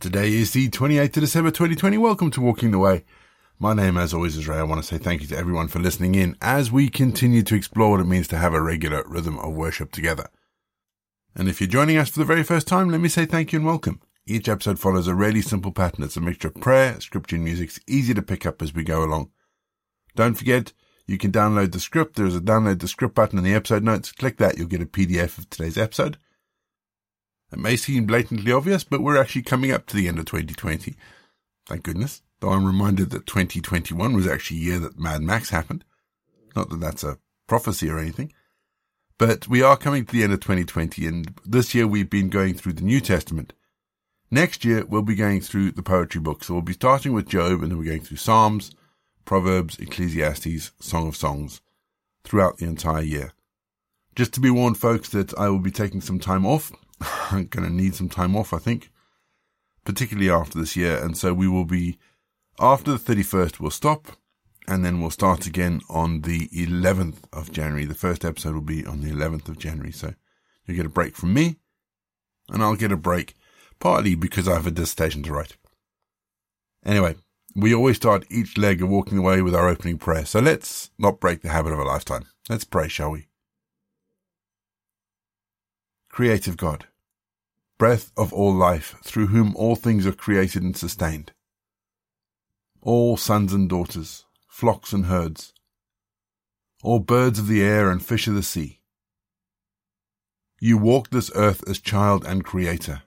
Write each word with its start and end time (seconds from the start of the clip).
Today 0.00 0.32
is 0.32 0.52
the 0.52 0.70
28th 0.70 1.18
of 1.18 1.20
December 1.20 1.50
2020. 1.50 1.98
Welcome 1.98 2.30
to 2.30 2.40
Walking 2.40 2.70
the 2.70 2.78
Way. 2.78 3.04
My 3.58 3.74
name, 3.74 3.98
as 3.98 4.14
always, 4.14 4.34
is 4.34 4.48
Ray. 4.48 4.56
I 4.56 4.62
want 4.62 4.80
to 4.80 4.86
say 4.86 4.96
thank 4.96 5.20
you 5.20 5.26
to 5.26 5.36
everyone 5.36 5.68
for 5.68 5.78
listening 5.78 6.14
in 6.14 6.38
as 6.40 6.72
we 6.72 6.88
continue 6.88 7.42
to 7.42 7.54
explore 7.54 7.90
what 7.90 8.00
it 8.00 8.06
means 8.06 8.26
to 8.28 8.38
have 8.38 8.54
a 8.54 8.62
regular 8.62 9.04
rhythm 9.06 9.38
of 9.40 9.52
worship 9.52 9.92
together. 9.92 10.30
And 11.36 11.50
if 11.50 11.60
you're 11.60 11.68
joining 11.68 11.98
us 11.98 12.08
for 12.08 12.18
the 12.18 12.24
very 12.24 12.42
first 12.42 12.66
time, 12.66 12.88
let 12.88 13.02
me 13.02 13.10
say 13.10 13.26
thank 13.26 13.52
you 13.52 13.58
and 13.58 13.66
welcome. 13.66 14.00
Each 14.24 14.48
episode 14.48 14.78
follows 14.78 15.06
a 15.06 15.14
really 15.14 15.42
simple 15.42 15.70
pattern. 15.70 16.02
It's 16.02 16.16
a 16.16 16.22
mixture 16.22 16.48
of 16.48 16.54
prayer, 16.54 16.98
scripture, 17.02 17.36
and 17.36 17.44
music. 17.44 17.68
It's 17.68 17.80
easy 17.86 18.14
to 18.14 18.22
pick 18.22 18.46
up 18.46 18.62
as 18.62 18.72
we 18.72 18.84
go 18.84 19.04
along. 19.04 19.30
Don't 20.16 20.32
forget, 20.32 20.72
you 21.06 21.18
can 21.18 21.30
download 21.30 21.72
the 21.72 21.78
script. 21.78 22.16
There 22.16 22.24
is 22.24 22.34
a 22.34 22.40
download 22.40 22.80
the 22.80 22.88
script 22.88 23.14
button 23.14 23.36
in 23.36 23.44
the 23.44 23.52
episode 23.52 23.82
notes. 23.82 24.12
Click 24.12 24.38
that. 24.38 24.56
You'll 24.56 24.66
get 24.66 24.80
a 24.80 24.86
PDF 24.86 25.36
of 25.36 25.50
today's 25.50 25.76
episode. 25.76 26.16
It 27.52 27.58
may 27.58 27.76
seem 27.76 28.06
blatantly 28.06 28.52
obvious, 28.52 28.84
but 28.84 29.00
we're 29.00 29.20
actually 29.20 29.42
coming 29.42 29.72
up 29.72 29.86
to 29.86 29.96
the 29.96 30.06
end 30.06 30.18
of 30.18 30.26
2020. 30.26 30.94
Thank 31.66 31.82
goodness. 31.82 32.22
Though 32.40 32.50
I'm 32.50 32.64
reminded 32.64 33.10
that 33.10 33.26
2021 33.26 34.12
was 34.14 34.26
actually 34.26 34.58
a 34.58 34.60
year 34.60 34.78
that 34.78 34.98
Mad 34.98 35.22
Max 35.22 35.50
happened. 35.50 35.84
Not 36.54 36.70
that 36.70 36.80
that's 36.80 37.04
a 37.04 37.18
prophecy 37.46 37.90
or 37.90 37.98
anything. 37.98 38.32
But 39.18 39.48
we 39.48 39.62
are 39.62 39.76
coming 39.76 40.06
to 40.06 40.12
the 40.12 40.22
end 40.22 40.32
of 40.32 40.40
2020 40.40 41.06
and 41.06 41.34
this 41.44 41.74
year 41.74 41.86
we've 41.86 42.08
been 42.08 42.30
going 42.30 42.54
through 42.54 42.74
the 42.74 42.84
New 42.84 43.00
Testament. 43.00 43.52
Next 44.30 44.64
year 44.64 44.86
we'll 44.86 45.02
be 45.02 45.14
going 45.14 45.42
through 45.42 45.72
the 45.72 45.82
poetry 45.82 46.20
books. 46.20 46.46
So 46.46 46.54
we'll 46.54 46.62
be 46.62 46.72
starting 46.72 47.12
with 47.12 47.28
Job 47.28 47.62
and 47.62 47.70
then 47.70 47.78
we're 47.78 47.84
going 47.84 48.00
through 48.00 48.16
Psalms, 48.16 48.70
Proverbs, 49.24 49.78
Ecclesiastes, 49.78 50.70
Song 50.80 51.08
of 51.08 51.16
Songs 51.16 51.60
throughout 52.24 52.58
the 52.58 52.66
entire 52.66 53.02
year. 53.02 53.32
Just 54.16 54.32
to 54.34 54.40
be 54.40 54.50
warned 54.50 54.78
folks 54.78 55.10
that 55.10 55.36
I 55.38 55.48
will 55.50 55.58
be 55.58 55.70
taking 55.70 56.00
some 56.00 56.18
time 56.18 56.46
off 56.46 56.72
going 57.30 57.48
to 57.48 57.70
need 57.70 57.94
some 57.94 58.08
time 58.08 58.36
off, 58.36 58.52
I 58.52 58.58
think, 58.58 58.90
particularly 59.84 60.30
after 60.30 60.58
this 60.58 60.76
year. 60.76 61.02
And 61.02 61.16
so 61.16 61.32
we 61.32 61.48
will 61.48 61.64
be, 61.64 61.98
after 62.58 62.96
the 62.96 62.98
31st, 62.98 63.60
we'll 63.60 63.70
stop 63.70 64.08
and 64.68 64.84
then 64.84 65.00
we'll 65.00 65.10
start 65.10 65.46
again 65.46 65.80
on 65.88 66.22
the 66.22 66.48
11th 66.48 67.18
of 67.32 67.50
January. 67.50 67.84
The 67.84 67.94
first 67.94 68.24
episode 68.24 68.54
will 68.54 68.60
be 68.60 68.84
on 68.84 69.00
the 69.00 69.10
11th 69.10 69.48
of 69.48 69.58
January. 69.58 69.92
So 69.92 70.14
you'll 70.66 70.76
get 70.76 70.86
a 70.86 70.90
break 70.90 71.16
from 71.16 71.32
me 71.32 71.56
and 72.50 72.62
I'll 72.62 72.76
get 72.76 72.92
a 72.92 72.96
break 72.96 73.34
partly 73.78 74.14
because 74.14 74.46
I 74.46 74.54
have 74.54 74.66
a 74.66 74.70
dissertation 74.70 75.22
to 75.24 75.32
write. 75.32 75.56
Anyway, 76.84 77.16
we 77.56 77.74
always 77.74 77.96
start 77.96 78.26
each 78.30 78.56
leg 78.58 78.82
of 78.82 78.88
walking 78.88 79.18
away 79.18 79.42
with 79.42 79.54
our 79.54 79.68
opening 79.68 79.98
prayer. 79.98 80.24
So 80.24 80.40
let's 80.40 80.90
not 80.98 81.20
break 81.20 81.42
the 81.42 81.48
habit 81.48 81.72
of 81.72 81.78
a 81.78 81.84
lifetime. 81.84 82.26
Let's 82.48 82.64
pray, 82.64 82.88
shall 82.88 83.10
we? 83.10 83.28
Creative 86.10 86.56
God 86.56 86.86
breath 87.80 88.12
of 88.14 88.30
all 88.30 88.54
life, 88.54 88.94
through 89.02 89.28
whom 89.28 89.56
all 89.56 89.74
things 89.74 90.06
are 90.06 90.12
created 90.12 90.62
and 90.62 90.76
sustained. 90.76 91.32
All 92.82 93.16
sons 93.16 93.54
and 93.54 93.70
daughters, 93.70 94.26
flocks 94.46 94.92
and 94.92 95.06
herds, 95.06 95.54
all 96.82 96.98
birds 96.98 97.38
of 97.38 97.46
the 97.46 97.62
air 97.62 97.90
and 97.90 98.04
fish 98.04 98.26
of 98.28 98.34
the 98.34 98.42
sea. 98.42 98.82
You 100.60 100.76
walked 100.76 101.10
this 101.10 101.30
earth 101.34 101.66
as 101.66 101.80
child 101.80 102.22
and 102.26 102.44
creator. 102.44 103.00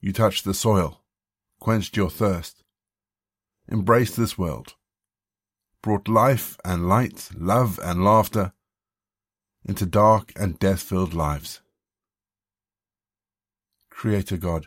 You 0.00 0.12
touched 0.12 0.44
the 0.44 0.52
soil, 0.52 1.04
quenched 1.60 1.96
your 1.96 2.10
thirst, 2.10 2.64
embraced 3.70 4.16
this 4.16 4.36
world, 4.36 4.74
brought 5.82 6.08
life 6.08 6.58
and 6.64 6.88
light, 6.88 7.30
love 7.32 7.78
and 7.84 8.02
laughter 8.02 8.54
into 9.64 9.86
dark 9.86 10.32
and 10.34 10.58
death 10.58 10.82
filled 10.82 11.14
lives. 11.14 11.60
Creator 13.96 14.36
God, 14.36 14.66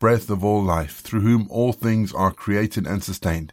breath 0.00 0.28
of 0.28 0.44
all 0.44 0.60
life, 0.60 0.98
through 0.98 1.20
whom 1.20 1.46
all 1.50 1.72
things 1.72 2.12
are 2.12 2.32
created 2.32 2.84
and 2.84 3.02
sustained. 3.02 3.52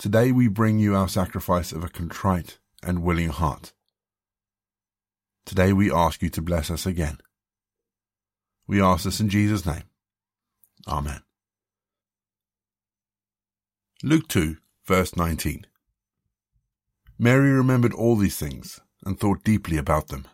Today 0.00 0.32
we 0.32 0.48
bring 0.48 0.80
you 0.80 0.96
our 0.96 1.08
sacrifice 1.08 1.70
of 1.70 1.84
a 1.84 1.88
contrite 1.88 2.58
and 2.82 3.04
willing 3.04 3.28
heart. 3.28 3.72
Today 5.44 5.72
we 5.72 5.92
ask 5.92 6.22
you 6.22 6.30
to 6.30 6.42
bless 6.42 6.72
us 6.72 6.86
again. 6.86 7.18
We 8.66 8.82
ask 8.82 9.04
this 9.04 9.20
in 9.20 9.28
Jesus' 9.28 9.64
name. 9.64 9.84
Amen. 10.88 11.20
Luke 14.02 14.26
2, 14.26 14.56
verse 14.84 15.14
19. 15.14 15.68
Mary 17.16 17.52
remembered 17.52 17.92
all 17.92 18.16
these 18.16 18.36
things 18.36 18.80
and 19.04 19.20
thought 19.20 19.44
deeply 19.44 19.76
about 19.76 20.08
them. 20.08 20.26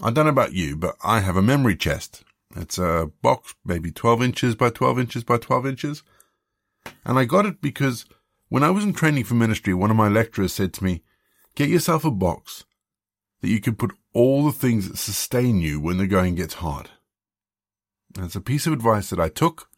I 0.00 0.10
don't 0.10 0.24
know 0.24 0.30
about 0.30 0.52
you, 0.52 0.76
but 0.76 0.96
I 1.04 1.20
have 1.20 1.36
a 1.36 1.42
memory 1.42 1.76
chest. 1.76 2.24
It's 2.56 2.78
a 2.78 3.10
box, 3.22 3.54
maybe 3.64 3.90
12 3.90 4.22
inches 4.22 4.54
by 4.54 4.70
12 4.70 4.98
inches 4.98 5.24
by 5.24 5.38
12 5.38 5.66
inches. 5.66 6.02
And 7.04 7.18
I 7.18 7.24
got 7.24 7.46
it 7.46 7.60
because 7.60 8.04
when 8.48 8.62
I 8.62 8.70
was 8.70 8.84
in 8.84 8.92
training 8.92 9.24
for 9.24 9.34
ministry, 9.34 9.74
one 9.74 9.90
of 9.90 9.96
my 9.96 10.08
lecturers 10.08 10.52
said 10.52 10.72
to 10.74 10.84
me, 10.84 11.02
get 11.54 11.68
yourself 11.68 12.04
a 12.04 12.10
box 12.10 12.64
that 13.40 13.48
you 13.48 13.60
can 13.60 13.74
put 13.74 13.92
all 14.12 14.44
the 14.44 14.52
things 14.52 14.88
that 14.88 14.98
sustain 14.98 15.60
you 15.60 15.80
when 15.80 15.98
the 15.98 16.06
going 16.06 16.34
gets 16.34 16.54
hard. 16.54 16.90
That's 18.14 18.36
a 18.36 18.40
piece 18.40 18.66
of 18.66 18.72
advice 18.72 19.10
that 19.10 19.20
I 19.20 19.28
took. 19.28 19.68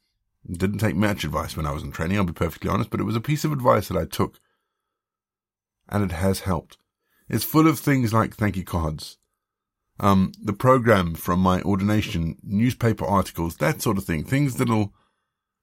Didn't 0.51 0.79
take 0.79 0.97
much 0.97 1.25
advice 1.25 1.57
when 1.57 1.67
I 1.67 1.73
was 1.73 1.83
in 1.83 1.93
training, 1.93 2.19
I'll 2.19 2.25
be 2.25 2.33
perfectly 2.33 2.69
honest, 2.69 2.91
but 2.91 3.01
it 3.01 3.05
was 3.05 3.17
a 3.17 3.21
piece 3.21 3.45
of 3.45 3.53
advice 3.53 3.89
that 3.89 3.97
I 3.97 4.05
took. 4.05 4.41
And 5.89 6.03
it 6.03 6.13
has 6.13 6.41
helped. 6.41 6.77
It's 7.29 7.45
full 7.45 7.67
of 7.67 7.79
things 7.79 8.13
like 8.13 8.35
thank 8.35 8.57
you 8.57 8.65
cards, 8.65 9.19
um, 10.01 10.33
the 10.43 10.53
program 10.53 11.15
from 11.15 11.41
my 11.41 11.63
ordination, 11.63 12.37
newspaper 12.43 13.05
articles, 13.05 13.57
that 13.57 13.81
sort 13.81 13.99
of 13.99 14.05
thing, 14.05 14.25
things 14.25 14.57
that'll 14.57 14.93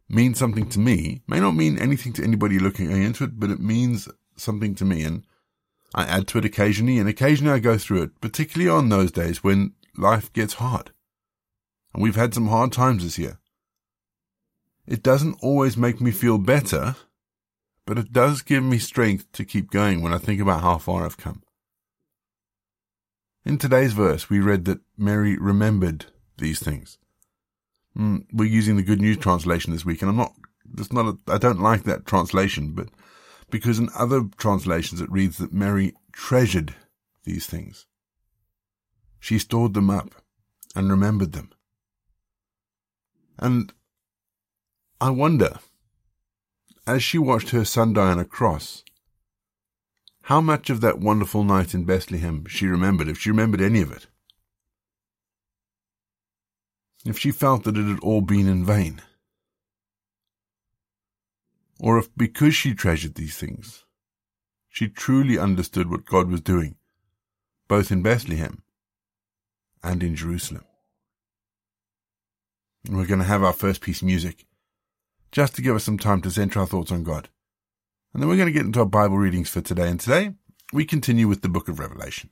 mean 0.07 0.33
something 0.33 0.69
to 0.69 0.79
me, 0.79 1.21
may 1.27 1.39
not 1.39 1.55
mean 1.55 1.77
anything 1.77 2.13
to 2.13 2.23
anybody 2.23 2.59
looking 2.59 2.91
into 2.91 3.23
it, 3.23 3.39
but 3.39 3.49
it 3.49 3.59
means 3.59 4.07
something 4.35 4.75
to 4.75 4.85
me. 4.85 5.03
And 5.03 5.25
I 5.93 6.05
add 6.05 6.27
to 6.29 6.37
it 6.37 6.45
occasionally, 6.45 6.97
and 6.99 7.09
occasionally 7.09 7.53
I 7.53 7.59
go 7.59 7.77
through 7.77 8.03
it, 8.03 8.21
particularly 8.21 8.69
on 8.69 8.89
those 8.89 9.11
days 9.11 9.43
when 9.43 9.73
life 9.97 10.31
gets 10.33 10.55
hard. 10.55 10.91
And 11.93 12.01
we've 12.01 12.15
had 12.15 12.33
some 12.33 12.47
hard 12.47 12.71
times 12.71 13.03
this 13.03 13.17
year. 13.17 13.39
It 14.87 15.03
doesn't 15.03 15.37
always 15.41 15.77
make 15.77 16.01
me 16.01 16.11
feel 16.11 16.37
better, 16.37 16.95
but 17.85 17.97
it 17.97 18.13
does 18.13 18.41
give 18.41 18.63
me 18.63 18.77
strength 18.77 19.31
to 19.33 19.45
keep 19.45 19.71
going 19.71 20.01
when 20.01 20.13
I 20.13 20.17
think 20.17 20.39
about 20.39 20.61
how 20.61 20.77
far 20.77 21.05
I've 21.05 21.17
come. 21.17 21.43
In 23.43 23.57
today's 23.57 23.93
verse, 23.93 24.29
we 24.29 24.39
read 24.39 24.65
that 24.65 24.81
Mary 24.97 25.37
remembered 25.37 26.05
these 26.37 26.59
things. 26.59 26.99
Mm, 27.97 28.25
we're 28.31 28.45
using 28.45 28.75
the 28.75 28.83
Good 28.83 29.01
News 29.01 29.17
translation 29.17 29.73
this 29.73 29.85
week, 29.85 30.01
and 30.01 30.09
I'm 30.09 30.17
not, 30.17 30.33
that's 30.65 30.93
not, 30.93 31.07
a, 31.07 31.31
I 31.31 31.37
don't 31.37 31.59
like 31.59 31.83
that 31.83 32.05
translation, 32.05 32.73
but 32.73 32.89
because 33.49 33.79
in 33.79 33.89
other 33.97 34.23
translations 34.37 35.01
it 35.01 35.11
reads 35.11 35.37
that 35.39 35.53
Mary 35.53 35.93
treasured 36.13 36.75
these 37.23 37.47
things. 37.47 37.87
She 39.19 39.39
stored 39.39 39.73
them 39.73 39.89
up 39.89 40.15
and 40.75 40.89
remembered 40.89 41.33
them. 41.33 41.49
And 43.39 43.73
I 44.99 45.09
wonder, 45.09 45.59
as 46.85 47.01
she 47.03 47.17
watched 47.17 47.49
her 47.49 47.65
son 47.65 47.93
die 47.93 48.11
on 48.11 48.19
a 48.19 48.25
cross, 48.25 48.83
how 50.23 50.41
much 50.41 50.69
of 50.69 50.81
that 50.81 50.99
wonderful 50.99 51.43
night 51.43 51.73
in 51.73 51.83
Bethlehem 51.83 52.45
she 52.47 52.67
remembered, 52.67 53.07
if 53.07 53.17
she 53.17 53.29
remembered 53.29 53.61
any 53.61 53.81
of 53.81 53.91
it. 53.91 54.07
If 57.05 57.17
she 57.17 57.31
felt 57.31 57.63
that 57.63 57.77
it 57.77 57.87
had 57.87 57.99
all 57.99 58.21
been 58.21 58.47
in 58.47 58.63
vain. 58.63 59.01
Or 61.79 61.97
if 61.97 62.09
because 62.15 62.53
she 62.53 62.75
treasured 62.75 63.15
these 63.15 63.37
things, 63.37 63.85
she 64.69 64.87
truly 64.87 65.37
understood 65.37 65.89
what 65.89 66.05
God 66.05 66.29
was 66.29 66.41
doing, 66.41 66.75
both 67.67 67.91
in 67.91 68.03
Bethlehem 68.03 68.61
and 69.83 70.03
in 70.03 70.15
Jerusalem. 70.15 70.63
And 72.85 72.95
we're 72.95 73.07
going 73.07 73.19
to 73.19 73.25
have 73.25 73.43
our 73.43 73.53
first 73.53 73.81
piece 73.81 74.01
of 74.01 74.07
music, 74.07 74.45
just 75.31 75.55
to 75.55 75.61
give 75.61 75.75
us 75.75 75.83
some 75.83 75.97
time 75.97 76.21
to 76.21 76.31
center 76.31 76.59
our 76.59 76.67
thoughts 76.67 76.91
on 76.91 77.03
God. 77.03 77.29
And 78.13 78.21
then 78.21 78.29
we're 78.29 78.35
going 78.35 78.47
to 78.47 78.53
get 78.53 78.65
into 78.65 78.79
our 78.79 78.85
Bible 78.85 79.17
readings 79.17 79.49
for 79.49 79.61
today. 79.61 79.89
And 79.89 79.99
today 79.99 80.33
we 80.73 80.85
continue 80.85 81.27
with 81.27 81.41
the 81.41 81.49
book 81.49 81.67
of 81.67 81.79
Revelation. 81.79 82.31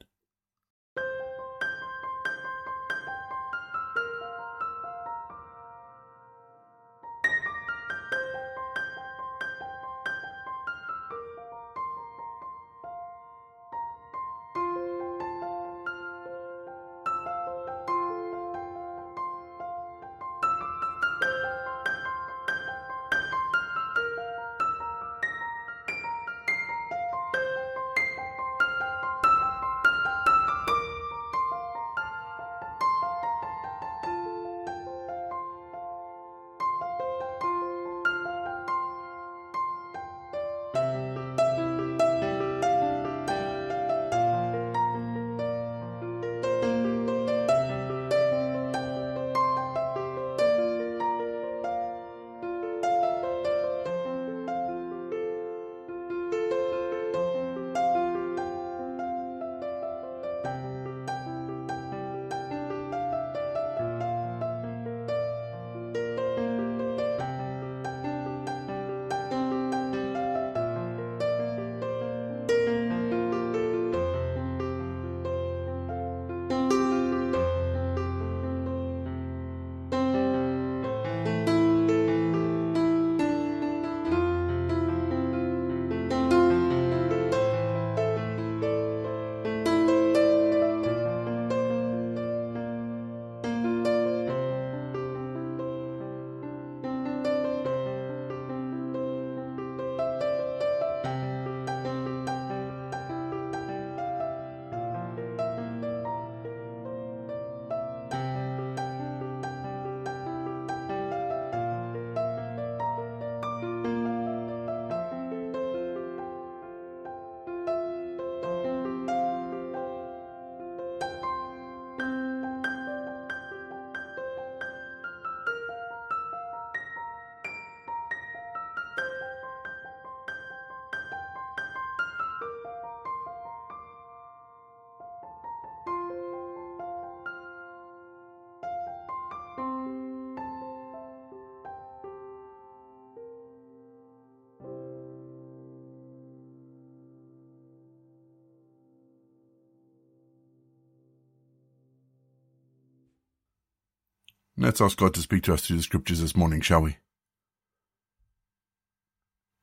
Let's 154.61 154.81
ask 154.81 154.97
God 154.97 155.13
to 155.13 155.21
speak 155.21 155.43
to 155.43 155.53
us 155.53 155.61
through 155.61 155.77
the 155.77 155.83
scriptures 155.83 156.19
this 156.19 156.35
morning, 156.35 156.59
shall 156.59 156.81
we? 156.81 156.97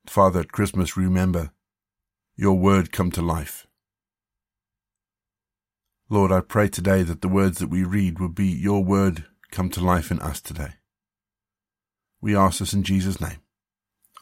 Father, 0.07 0.39
at 0.39 0.51
Christmas, 0.51 0.97
remember 0.97 1.51
your 2.35 2.57
word 2.57 2.91
come 2.91 3.11
to 3.11 3.21
life. 3.21 3.67
Lord, 6.09 6.31
I 6.31 6.39
pray 6.39 6.67
today 6.67 7.03
that 7.03 7.21
the 7.21 7.27
words 7.27 7.59
that 7.59 7.69
we 7.69 7.83
read 7.83 8.17
will 8.17 8.29
be 8.29 8.47
your 8.47 8.83
word 8.83 9.25
come 9.51 9.69
to 9.71 9.85
life 9.85 10.09
in 10.09 10.19
us 10.19 10.41
today. 10.41 10.71
We 12.19 12.35
ask 12.35 12.57
this 12.57 12.73
in 12.73 12.81
Jesus' 12.81 13.21
name. 13.21 13.37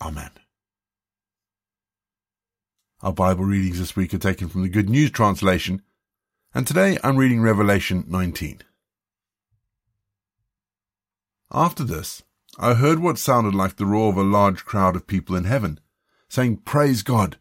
Amen. 0.02 0.32
Our 3.02 3.14
Bible 3.14 3.46
readings 3.46 3.80
this 3.80 3.96
week 3.96 4.14
are 4.14 4.18
taken 4.18 4.50
from 4.50 4.64
the 4.64 4.70
Good 4.70 4.90
News 4.90 5.12
translation, 5.12 5.84
and 6.54 6.68
today 6.68 6.98
I'm 7.02 7.16
reading 7.16 7.42
Revelation 7.42 8.04
19. 8.10 8.62
After 11.52 11.84
this, 11.84 12.24
I 12.58 12.74
heard 12.74 13.00
what 13.00 13.18
sounded 13.18 13.54
like 13.54 13.76
the 13.76 13.86
roar 13.86 14.10
of 14.10 14.18
a 14.18 14.24
large 14.24 14.66
crowd 14.66 14.96
of 14.96 15.08
people 15.08 15.36
in 15.36 15.44
heaven, 15.44 15.80
saying, 16.30 16.58
Praise 16.58 17.04
God! 17.04 17.38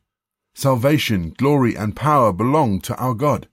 Salvation, 0.54 1.30
glory, 1.36 1.74
and 1.76 1.96
power 1.96 2.32
belong 2.32 2.80
to 2.82 2.96
our 2.96 3.14
God. 3.14 3.48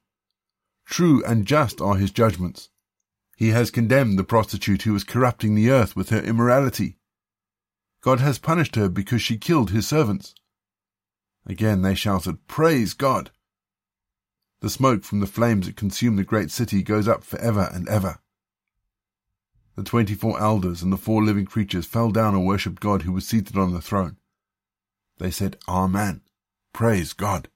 True 0.86 1.24
and 1.26 1.46
just 1.46 1.80
are 1.82 1.96
his 1.96 2.12
judgments. 2.12 2.70
He 3.38 3.50
has 3.50 3.72
condemned 3.72 4.20
the 4.20 4.24
prostitute 4.24 4.84
who 4.84 4.94
was 4.94 5.04
corrupting 5.04 5.56
the 5.56 5.70
earth 5.70 5.96
with 5.96 6.10
her 6.10 6.20
immorality. 6.20 6.98
God 8.02 8.20
has 8.20 8.38
punished 8.38 8.76
her 8.76 8.90
because 8.90 9.22
she 9.22 9.38
killed 9.38 9.72
his 9.72 9.88
servants. 9.88 10.36
Again 11.46 11.82
they 11.82 11.96
shouted, 11.96 12.48
Praise 12.48 12.94
God! 12.94 13.32
The 14.60 14.70
smoke 14.70 15.04
from 15.04 15.22
the 15.22 15.28
flames 15.28 15.66
that 15.66 15.76
consume 15.76 16.18
the 16.18 16.24
great 16.24 16.52
city 16.52 16.84
goes 16.84 17.08
up 17.08 17.24
for 17.24 17.40
ever 17.40 17.70
and 17.74 17.88
ever. 17.88 18.20
The 19.76 19.84
twenty-four 19.84 20.40
elders 20.40 20.84
and 20.84 20.92
the 20.92 20.98
four 20.98 21.24
living 21.24 21.46
creatures 21.46 21.86
fell 21.86 22.12
down 22.12 22.36
and 22.36 22.46
worshipped 22.46 22.82
God 22.82 23.04
who 23.04 23.14
was 23.14 23.28
seated 23.28 23.58
on 23.58 23.74
the 23.74 23.82
throne. 23.82 24.18
They 25.18 25.32
said, 25.32 25.58
Amen. 25.68 26.22
Praise 26.74 27.14
God. 27.14 27.48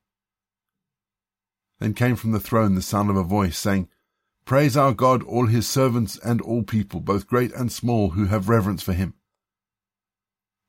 Then 1.80 1.94
came 1.94 2.16
from 2.16 2.32
the 2.32 2.40
throne 2.40 2.76
the 2.76 2.82
sound 2.82 3.10
of 3.10 3.18
a 3.18 3.24
voice 3.24 3.58
saying, 3.58 3.90
Praise 4.46 4.78
our 4.78 4.94
God, 4.94 5.24
all 5.24 5.48
his 5.48 5.68
servants 5.68 6.18
and 6.20 6.40
all 6.40 6.64
people, 6.64 7.00
both 7.00 7.28
great 7.28 7.52
and 7.54 7.72
small, 7.72 8.12
who 8.12 8.26
have 8.26 8.48
reverence 8.48 8.84
for 8.84 8.94
him. 8.94 9.16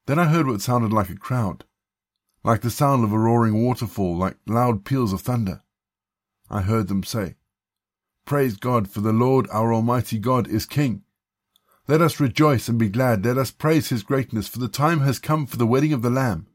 Then 0.07 0.19
I 0.19 0.25
heard 0.25 0.47
what 0.47 0.63
sounded 0.63 0.93
like 0.93 1.11
a 1.11 1.17
crowd, 1.17 1.65
like 2.43 2.63
the 2.63 2.71
sound 2.71 3.05
of 3.05 3.13
a 3.13 3.19
roaring 3.19 3.63
waterfall, 3.63 4.17
like 4.17 4.37
loud 4.47 4.85
peals 4.85 5.13
of 5.13 5.21
thunder. 5.21 5.63
I 6.49 6.63
heard 6.63 6.89
them 6.89 7.05
say, 7.05 7.37
Praise 8.25 8.57
God, 8.57 8.89
for 8.89 9.01
the 9.01 9.13
Lord 9.13 9.47
our 9.53 9.73
Almighty 9.73 10.19
God 10.19 10.49
is 10.49 10.67
King. 10.67 11.03
Let 11.89 12.03
us 12.03 12.19
rejoice 12.19 12.69
and 12.69 12.79
be 12.79 12.89
glad. 12.89 13.25
Let 13.25 13.39
us 13.39 13.53
praise 13.53 13.89
his 13.89 14.03
greatness, 14.03 14.49
for 14.49 14.59
the 14.59 14.69
time 14.69 15.01
has 15.01 15.19
come 15.19 15.47
for 15.47 15.57
the 15.57 15.67
wedding 15.67 15.93
of 15.93 16.03
the 16.03 16.11
Lamb, 16.11 16.49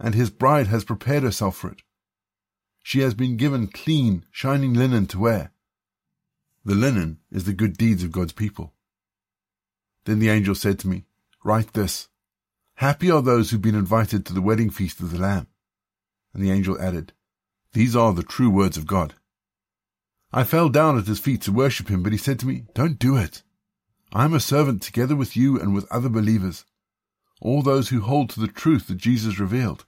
and 0.00 0.14
his 0.14 0.30
bride 0.30 0.68
has 0.68 0.84
prepared 0.84 1.22
herself 1.22 1.56
for 1.56 1.70
it. 1.70 1.82
She 2.82 3.00
has 3.00 3.14
been 3.14 3.36
given 3.36 3.66
clean, 3.66 4.24
shining 4.30 4.72
linen 4.72 5.06
to 5.06 5.18
wear. 5.18 5.52
The 6.64 6.74
linen 6.74 7.18
is 7.30 7.44
the 7.44 7.52
good 7.52 7.76
deeds 7.76 8.02
of 8.02 8.12
God's 8.12 8.32
people. 8.32 8.72
Then 10.04 10.18
the 10.18 10.30
angel 10.30 10.54
said 10.54 10.78
to 10.80 10.88
me, 10.88 11.04
Write 11.44 11.74
this. 11.74 12.08
Happy 12.76 13.10
are 13.10 13.22
those 13.22 13.50
who've 13.50 13.60
been 13.60 13.74
invited 13.74 14.24
to 14.24 14.32
the 14.32 14.42
wedding 14.42 14.70
feast 14.70 15.00
of 15.00 15.10
the 15.10 15.18
Lamb. 15.18 15.46
And 16.32 16.42
the 16.42 16.50
angel 16.50 16.80
added, 16.80 17.12
These 17.72 17.94
are 17.94 18.14
the 18.14 18.22
true 18.22 18.50
words 18.50 18.78
of 18.78 18.86
God. 18.86 19.14
I 20.32 20.44
fell 20.44 20.68
down 20.70 20.98
at 20.98 21.06
his 21.06 21.20
feet 21.20 21.42
to 21.42 21.52
worship 21.52 21.88
him, 21.88 22.02
but 22.02 22.12
he 22.12 22.18
said 22.18 22.40
to 22.40 22.46
me, 22.46 22.64
Don't 22.74 22.98
do 22.98 23.16
it. 23.16 23.42
I 24.16 24.24
am 24.24 24.32
a 24.32 24.38
servant 24.38 24.80
together 24.80 25.16
with 25.16 25.36
you 25.36 25.60
and 25.60 25.74
with 25.74 25.90
other 25.90 26.08
believers, 26.08 26.64
all 27.40 27.62
those 27.62 27.88
who 27.88 28.00
hold 28.00 28.30
to 28.30 28.40
the 28.40 28.46
truth 28.46 28.86
that 28.86 28.98
Jesus 28.98 29.40
revealed. 29.40 29.86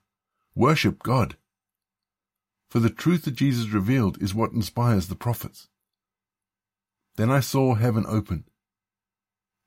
Worship 0.57 1.01
God. 1.05 1.37
For 2.69 2.81
the 2.81 2.91
truth 2.91 3.23
that 3.27 3.37
Jesus 3.37 3.69
revealed 3.69 4.21
is 4.21 4.35
what 4.35 4.51
inspires 4.51 5.07
the 5.07 5.15
prophets. 5.15 5.69
Then 7.15 7.31
I 7.31 7.39
saw 7.39 7.77
heaven 7.77 8.05
open, 8.09 8.47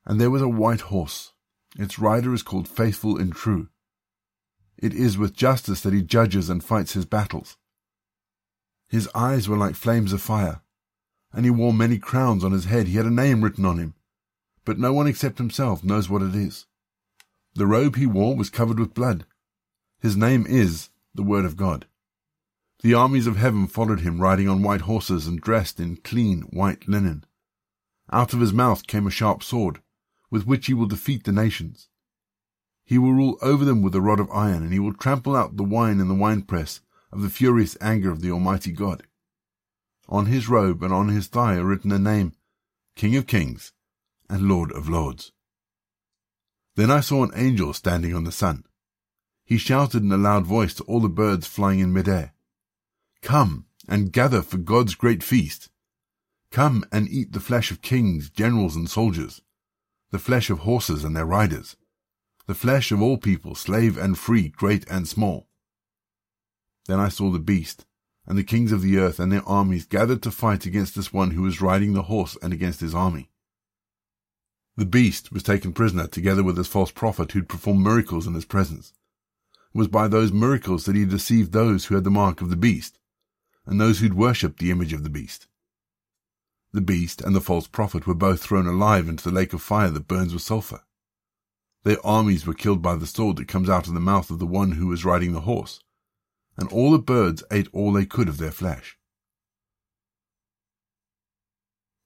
and 0.06 0.20
there 0.20 0.30
was 0.30 0.42
a 0.42 0.50
white 0.50 0.82
horse. 0.82 1.32
Its 1.78 1.98
rider 1.98 2.34
is 2.34 2.44
called 2.44 2.68
Faithful 2.68 3.18
and 3.18 3.34
True. 3.34 3.70
It 4.78 4.94
is 4.94 5.18
with 5.18 5.34
justice 5.34 5.80
that 5.82 5.94
he 5.94 6.02
judges 6.02 6.50
and 6.50 6.62
fights 6.62 6.94
his 6.94 7.06
battles. 7.06 7.56
His 8.90 9.08
eyes 9.16 9.48
were 9.48 9.58
like 9.58 9.76
flames 9.76 10.12
of 10.12 10.22
fire, 10.22 10.62
and 11.32 11.46
he 11.46 11.52
wore 11.52 11.74
many 11.74 11.98
crowns 11.98 12.44
on 12.44 12.52
his 12.52 12.66
head. 12.66 12.88
He 12.88 12.98
had 12.98 13.06
a 13.06 13.10
name 13.10 13.42
written 13.42 13.64
on 13.64 13.78
him 13.78 13.94
but 14.70 14.78
no 14.78 14.94
one 14.94 15.08
except 15.08 15.40
himself 15.40 15.84
knows 15.84 16.12
what 16.12 16.22
it 16.22 16.36
is. 16.36 16.68
The 17.56 17.66
robe 17.66 17.96
he 17.96 18.06
wore 18.06 18.36
was 18.36 18.52
covered 18.52 18.78
with 18.78 18.94
blood. 18.94 19.26
His 20.00 20.16
name 20.16 20.46
is 20.48 20.90
the 21.16 21.24
Word 21.24 21.44
of 21.44 21.58
God. 21.58 21.88
The 22.84 22.94
armies 22.94 23.26
of 23.26 23.36
heaven 23.36 23.66
followed 23.66 24.02
him, 24.02 24.22
riding 24.22 24.48
on 24.48 24.62
white 24.62 24.82
horses 24.82 25.26
and 25.26 25.42
dressed 25.42 25.80
in 25.80 25.96
clean 25.96 26.42
white 26.52 26.88
linen. 26.88 27.26
Out 28.12 28.32
of 28.36 28.42
his 28.42 28.54
mouth 28.54 28.86
came 28.86 29.08
a 29.08 29.10
sharp 29.10 29.42
sword, 29.42 29.82
with 30.30 30.46
which 30.46 30.68
he 30.68 30.76
will 30.76 30.86
defeat 30.86 31.24
the 31.24 31.32
nations. 31.32 31.90
He 32.86 33.00
will 33.00 33.16
rule 33.16 33.40
over 33.42 33.66
them 33.66 33.82
with 33.82 33.96
a 33.96 34.02
rod 34.02 34.20
of 34.20 34.30
iron, 34.30 34.62
and 34.62 34.72
he 34.72 34.78
will 34.78 34.94
trample 34.94 35.36
out 35.36 35.58
the 35.58 35.64
wine 35.64 36.00
in 36.00 36.10
the 36.10 36.14
winepress 36.14 36.82
of 37.12 37.24
the 37.24 37.32
furious 37.32 37.76
anger 37.82 38.12
of 38.12 38.22
the 38.22 38.30
Almighty 38.30 38.72
God. 38.72 39.02
On 40.08 40.28
his 40.28 40.48
robe 40.48 40.84
and 40.84 40.94
on 40.94 41.08
his 41.08 41.26
thigh 41.26 41.56
are 41.56 41.66
written 41.66 41.92
a 41.92 41.98
name, 41.98 42.34
King 42.96 43.16
of 43.16 43.26
Kings 43.26 43.74
and 44.30 44.44
Lord 44.44 44.72
of 44.72 44.88
Lords. 44.88 45.32
Then 46.76 46.92
I 46.92 47.02
saw 47.02 47.24
an 47.24 47.32
angel 47.36 47.74
standing 47.74 48.14
on 48.14 48.24
the 48.24 48.32
sun. 48.32 48.64
He 49.44 49.58
shouted 49.58 50.04
in 50.04 50.12
a 50.12 50.18
loud 50.18 50.46
voice 50.46 50.74
to 50.76 50.84
all 50.84 51.00
the 51.00 51.10
birds 51.10 51.48
flying 51.48 51.80
in 51.80 51.92
midair, 51.92 52.34
Come 53.22 53.66
and 53.88 54.14
gather 54.14 54.42
for 54.42 54.58
God's 54.58 54.96
great 54.96 55.24
feast. 55.24 55.70
Come 56.52 56.86
and 56.92 57.10
eat 57.10 57.34
the 57.34 57.40
flesh 57.40 57.72
of 57.72 57.82
kings, 57.82 58.30
generals, 58.30 58.76
and 58.76 58.90
soldiers, 58.90 59.42
the 60.12 60.20
flesh 60.20 60.50
of 60.50 60.60
horses 60.60 61.04
and 61.04 61.16
their 61.16 61.26
riders, 61.26 61.76
the 62.48 62.56
flesh 62.56 62.92
of 62.92 63.02
all 63.02 63.18
people, 63.18 63.56
slave 63.56 63.98
and 63.98 64.18
free, 64.18 64.50
great 64.50 64.88
and 64.90 65.08
small. 65.08 65.48
Then 66.88 67.00
I 67.00 67.10
saw 67.10 67.30
the 67.30 67.40
beast, 67.40 67.86
and 68.26 68.38
the 68.38 68.44
kings 68.44 68.72
of 68.72 68.82
the 68.82 68.98
earth 68.98 69.20
and 69.20 69.32
their 69.32 69.48
armies 69.48 69.86
gathered 69.86 70.24
to 70.24 70.32
fight 70.32 70.66
against 70.66 70.96
this 70.96 71.12
one 71.12 71.32
who 71.32 71.42
was 71.42 71.62
riding 71.62 71.94
the 71.94 72.04
horse 72.04 72.38
and 72.42 72.54
against 72.54 72.80
his 72.80 72.96
army. 72.96 73.30
The 74.80 74.86
beast 74.86 75.34
was 75.34 75.44
taken 75.44 75.74
prisoner 75.74 76.08
together 76.08 76.42
with 76.42 76.56
his 76.56 76.70
false 76.70 76.90
prophet 76.90 77.34
who'd 77.34 77.50
performed 77.50 77.84
miracles 77.84 78.26
in 78.26 78.34
his 78.34 78.46
presence. 78.46 78.94
It 79.76 79.78
was 79.78 79.90
by 79.90 80.08
those 80.08 80.32
miracles 80.32 80.86
that 80.86 80.96
he 80.96 81.04
deceived 81.04 81.52
those 81.52 81.88
who 81.88 81.96
had 81.96 82.06
the 82.06 82.10
mark 82.10 82.40
of 82.40 82.50
the 82.50 82.56
beast, 82.56 82.98
and 83.66 83.78
those 83.78 84.00
who'd 84.00 84.14
worshipped 84.14 84.60
the 84.60 84.72
image 84.72 84.94
of 84.94 85.04
the 85.04 85.10
beast. 85.10 85.48
The 86.72 86.80
beast 86.80 87.20
and 87.20 87.36
the 87.36 87.42
false 87.42 87.68
prophet 87.68 88.08
were 88.08 88.14
both 88.14 88.42
thrown 88.42 88.68
alive 88.68 89.10
into 89.10 89.26
the 89.26 89.36
lake 89.36 89.52
of 89.52 89.62
fire 89.62 89.90
that 89.90 90.08
burns 90.08 90.32
with 90.32 90.44
sulphur. 90.44 90.86
Their 91.84 91.98
armies 92.06 92.48
were 92.48 92.54
killed 92.54 92.82
by 92.82 92.96
the 92.96 93.06
sword 93.06 93.36
that 93.36 93.50
comes 93.50 93.70
out 93.70 93.90
of 93.90 93.94
the 93.94 94.00
mouth 94.00 94.32
of 94.32 94.40
the 94.40 94.48
one 94.48 94.72
who 94.72 94.88
was 94.88 95.04
riding 95.04 95.34
the 95.34 95.42
horse, 95.42 95.82
and 96.56 96.70
all 96.70 96.94
the 96.94 97.00
birds 97.00 97.44
ate 97.52 97.68
all 97.74 97.92
they 97.92 98.06
could 98.06 98.30
of 98.30 98.38
their 98.38 98.50
flesh. 98.50 98.98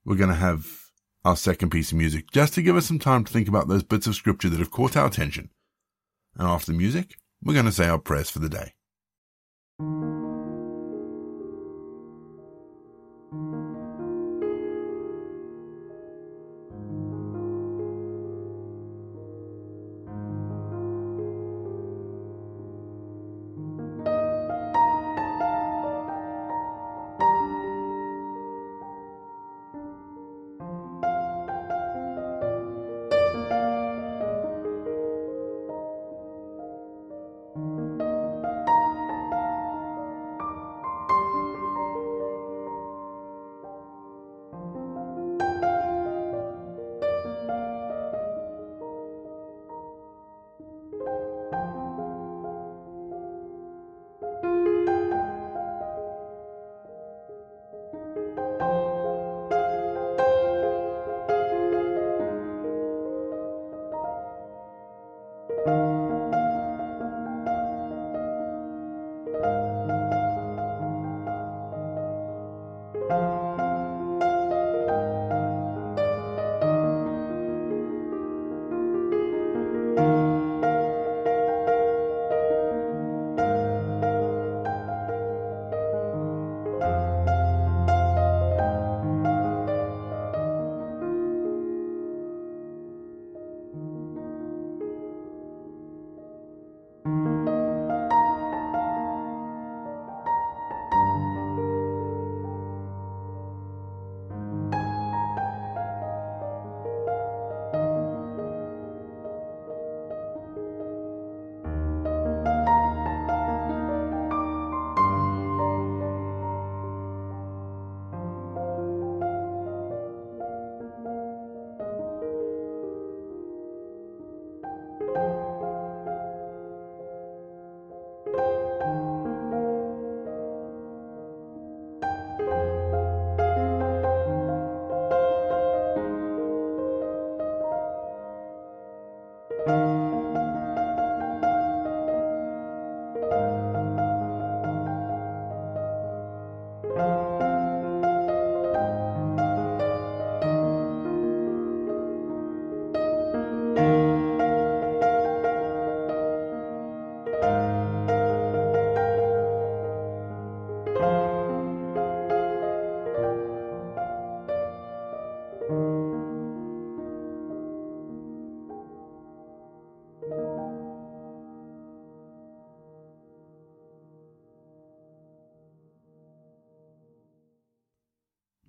We're 0.04 0.16
going 0.16 0.32
to 0.32 0.36
have 0.36 0.83
our 1.26 1.36
second 1.36 1.70
piece 1.70 1.92
of 1.92 1.98
music, 1.98 2.32
just 2.32 2.54
to 2.54 2.62
give 2.62 2.76
us 2.76 2.86
some 2.86 3.00
time 3.00 3.24
to 3.24 3.32
think 3.32 3.48
about 3.48 3.68
those 3.68 3.84
bits 3.84 4.08
of 4.08 4.16
scripture 4.16 4.50
that 4.50 4.60
have 4.60 4.72
caught 4.72 4.98
our 4.98 5.08
attention. 5.08 5.50
And 6.36 6.48
after 6.48 6.72
the 6.72 6.78
music, 6.78 7.16
we're 7.42 7.54
going 7.54 7.66
to 7.66 7.72
say 7.72 7.88
our 7.88 8.00
prayers 8.00 8.30
for 8.30 8.40
the 8.40 8.50
day. 8.50 8.74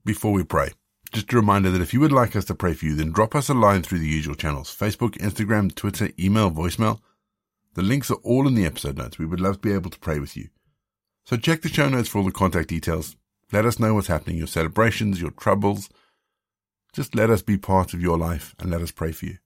Before 0.05 0.33
we 0.33 0.45
pray, 0.45 0.73
just 1.13 1.33
a 1.33 1.37
reminder 1.37 1.71
that 1.71 1.81
if 1.81 1.95
you 1.95 2.01
would 2.01 2.13
like 2.13 2.35
us 2.35 2.45
to 2.47 2.55
pray 2.55 2.75
for 2.75 2.85
you, 2.87 2.95
then 2.95 3.13
drop 3.13 3.35
us 3.35 3.49
a 3.49 3.55
line 3.55 3.83
through 3.83 4.01
the 4.01 4.09
usual 4.09 4.35
channels 4.35 4.75
Facebook, 4.75 5.17
Instagram, 5.19 5.75
Twitter, 5.75 6.11
email, 6.19 6.51
voicemail. 6.51 7.01
The 7.75 7.83
links 7.83 8.11
are 8.11 8.21
all 8.23 8.47
in 8.47 8.55
the 8.55 8.67
episode 8.67 8.99
notes. 8.99 9.19
We 9.19 9.27
would 9.27 9.41
love 9.41 9.57
to 9.57 9.69
be 9.69 9.73
able 9.73 9.91
to 9.91 9.99
pray 9.99 10.19
with 10.19 10.37
you. 10.37 10.49
So 11.25 11.37
check 11.37 11.63
the 11.63 11.69
show 11.69 11.89
notes 11.89 12.09
for 12.09 12.19
all 12.19 12.25
the 12.25 12.33
contact 12.33 12.69
details. 12.69 13.17
Let 13.53 13.65
us 13.65 13.79
know 13.79 13.95
what's 13.95 14.09
happening, 14.09 14.37
your 14.37 14.47
celebrations, 14.47 15.21
your 15.21 15.31
troubles. 15.31 15.89
Just 16.93 17.15
let 17.15 17.31
us 17.31 17.43
be 17.43 17.57
part 17.57 17.95
of 17.95 18.01
your 18.01 18.19
life 18.19 18.55
and 18.59 18.71
let 18.71 18.83
us 18.83 18.91
pray 18.91 19.13
for 19.13 19.27
you. 19.27 19.39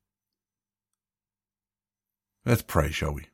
Let's 2.44 2.62
pray, 2.62 2.90
shall 2.90 3.12
we? 3.12 3.26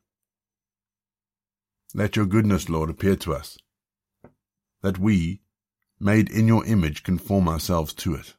Let 1.93 2.17
your 2.17 2.25
goodness, 2.25 2.67
Lord, 2.69 2.89
appear 2.89 3.15
to 3.15 3.33
us, 3.33 3.57
that 4.81 4.99
we, 4.99 5.39
made 5.99 6.29
in 6.29 6.47
your 6.47 6.65
image, 6.65 7.03
conform 7.03 7.47
ourselves 7.47 7.93
to 7.93 8.15
it. 8.15 8.35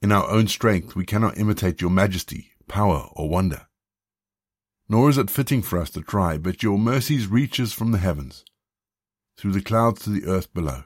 In 0.00 0.12
our 0.12 0.28
own 0.30 0.46
strength, 0.46 0.94
we 0.94 1.04
cannot 1.04 1.38
imitate 1.38 1.80
your 1.80 1.90
majesty, 1.90 2.52
power, 2.68 3.08
or 3.12 3.28
wonder. 3.28 3.66
Nor 4.88 5.10
is 5.10 5.18
it 5.18 5.30
fitting 5.30 5.62
for 5.62 5.80
us 5.80 5.90
to 5.90 6.02
try, 6.02 6.38
but 6.38 6.62
your 6.62 6.78
mercies 6.78 7.26
reach 7.26 7.58
us 7.60 7.72
from 7.72 7.92
the 7.92 7.98
heavens, 7.98 8.44
through 9.36 9.52
the 9.52 9.60
clouds 9.60 10.02
to 10.02 10.10
the 10.10 10.26
earth 10.26 10.52
below. 10.54 10.84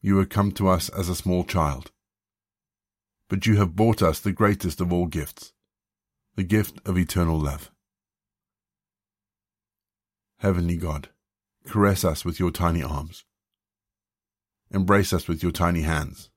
You 0.00 0.18
have 0.18 0.28
come 0.28 0.52
to 0.52 0.68
us 0.68 0.88
as 0.90 1.08
a 1.08 1.14
small 1.14 1.42
child, 1.42 1.90
but 3.28 3.46
you 3.46 3.56
have 3.56 3.74
brought 3.74 4.02
us 4.02 4.20
the 4.20 4.32
greatest 4.32 4.80
of 4.80 4.92
all 4.92 5.06
gifts, 5.06 5.52
the 6.36 6.44
gift 6.44 6.86
of 6.86 6.98
eternal 6.98 7.38
love. 7.38 7.70
Heavenly 10.38 10.76
God, 10.76 11.08
caress 11.66 12.04
us 12.04 12.24
with 12.24 12.40
your 12.40 12.50
tiny 12.50 12.82
arms. 12.82 13.24
Embrace 14.70 15.12
us 15.12 15.28
with 15.28 15.42
your 15.42 15.52
tiny 15.52 15.82
hands. 15.82 16.30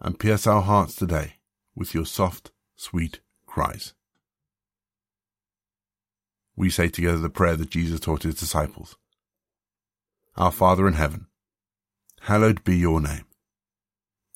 And 0.00 0.18
pierce 0.18 0.46
our 0.46 0.62
hearts 0.62 0.96
today 0.96 1.34
with 1.76 1.94
your 1.94 2.06
soft, 2.06 2.50
sweet 2.76 3.20
cries. 3.46 3.94
We 6.56 6.70
say 6.70 6.88
together 6.88 7.18
the 7.18 7.30
prayer 7.30 7.56
that 7.56 7.70
Jesus 7.70 8.00
taught 8.00 8.24
his 8.24 8.34
disciples. 8.34 8.96
Our 10.36 10.52
Father 10.52 10.88
in 10.88 10.94
heaven, 10.94 11.26
hallowed 12.22 12.64
be 12.64 12.76
your 12.76 13.00
name. 13.00 13.24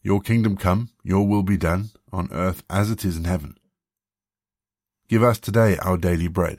Your 0.03 0.21
kingdom 0.21 0.57
come, 0.57 0.91
your 1.03 1.27
will 1.27 1.43
be 1.43 1.57
done, 1.57 1.91
on 2.13 2.29
earth 2.31 2.63
as 2.71 2.91
it 2.91 3.05
is 3.05 3.17
in 3.17 3.25
heaven. 3.25 3.57
Give 5.09 5.23
us 5.23 5.39
today 5.39 5.77
our 5.79 5.97
daily 5.97 6.29
bread 6.29 6.59